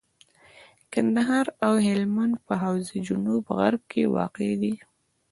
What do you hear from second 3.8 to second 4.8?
کي واقع دي.